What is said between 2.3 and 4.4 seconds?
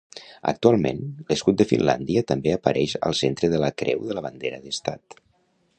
també apareix al centre de la creu de la